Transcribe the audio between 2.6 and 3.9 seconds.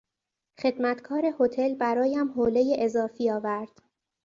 اضافی آورد.